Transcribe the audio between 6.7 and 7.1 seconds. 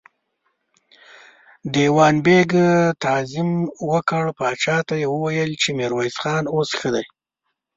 ښه دی.